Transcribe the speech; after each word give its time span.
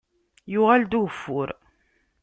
Yuɣal-d 0.51 0.93
ugeffur. 0.99 1.49